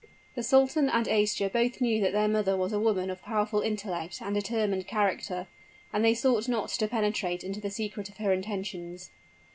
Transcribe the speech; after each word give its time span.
The 0.33 0.41
sultan 0.41 0.89
and 0.89 1.05
Aischa 1.05 1.47
both 1.53 1.79
knew 1.79 2.01
that 2.01 2.11
their 2.11 2.27
mother 2.27 2.57
was 2.57 2.73
a 2.73 2.79
woman 2.79 3.11
of 3.11 3.21
powerful 3.21 3.61
intellect 3.61 4.19
and 4.19 4.33
determined 4.33 4.87
character; 4.87 5.45
and 5.93 6.03
they 6.03 6.15
sought 6.15 6.49
not 6.49 6.69
to 6.69 6.87
penetrate 6.87 7.43
into 7.43 7.61
the 7.61 7.69
secret 7.69 8.09
of 8.09 8.17
her 8.17 8.33
intentions. 8.33 9.11